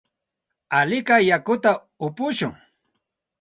[0.77, 1.71] Alikay yakuta
[2.05, 2.53] upushun.